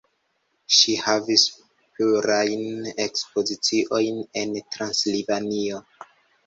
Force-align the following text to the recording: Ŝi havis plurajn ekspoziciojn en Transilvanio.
Ŝi 0.77 0.95
havis 1.07 1.43
plurajn 1.99 2.89
ekspoziciojn 3.07 4.21
en 4.45 4.61
Transilvanio. 4.77 5.89